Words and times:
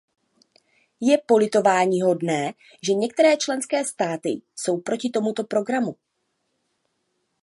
Je 1.01 1.17
politováníhodné, 1.17 2.53
že 2.83 2.93
některé 2.93 3.37
členské 3.37 3.85
státy 3.85 4.41
jsou 4.55 4.81
proti 4.81 5.09
tomuto 5.09 5.43
programu. 5.43 5.95